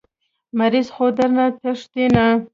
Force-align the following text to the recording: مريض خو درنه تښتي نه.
مريض 0.57 0.87
خو 0.95 1.05
درنه 1.17 1.45
تښتي 1.61 2.05
نه. 2.15 2.25